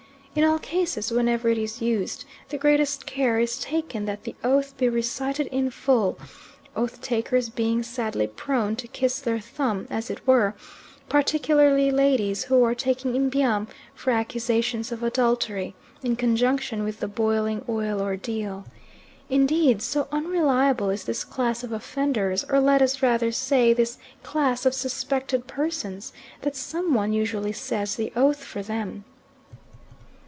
In 0.33 0.45
all 0.45 0.59
cases, 0.59 1.11
whenever 1.11 1.49
it 1.49 1.57
is 1.57 1.81
used, 1.81 2.23
the 2.47 2.57
greatest 2.57 3.05
care 3.05 3.37
is 3.37 3.59
taken 3.59 4.05
that 4.05 4.23
the 4.23 4.33
oath 4.45 4.77
be 4.77 4.87
recited 4.87 5.47
in 5.47 5.69
full, 5.71 6.17
oath 6.73 7.01
takers 7.01 7.49
being 7.49 7.83
sadly 7.83 8.27
prone 8.27 8.77
to 8.77 8.87
kiss 8.87 9.19
their 9.19 9.41
thumb, 9.41 9.87
as 9.89 10.09
it 10.09 10.25
were, 10.25 10.55
particularly 11.09 11.91
ladies 11.91 12.45
who 12.45 12.63
are 12.63 12.73
taking 12.73 13.11
Mbiam 13.27 13.67
for 13.93 14.11
accusations 14.11 14.89
of 14.89 15.03
adultery, 15.03 15.75
in 16.01 16.15
conjunction 16.15 16.85
with 16.85 17.01
the 17.01 17.09
boiling 17.09 17.65
oil 17.67 17.99
ordeal. 17.99 18.63
Indeed, 19.29 19.81
so 19.81 20.07
unreliable 20.13 20.91
is 20.91 21.03
this 21.03 21.25
class 21.25 21.61
of 21.61 21.73
offenders, 21.73 22.45
or 22.45 22.61
let 22.61 22.81
us 22.81 23.01
rather 23.01 23.33
say 23.33 23.73
this 23.73 23.97
class 24.23 24.65
of 24.65 24.73
suspected 24.73 25.45
persons, 25.47 26.13
that 26.43 26.55
some 26.55 26.93
one 26.93 27.11
usually 27.11 27.51
says 27.51 27.97
the 27.97 28.13
oath 28.15 28.41
for 28.41 28.63
them. 28.63 29.03